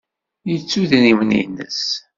Yettu 0.49 0.79
idrimen-nnes? 0.83 1.81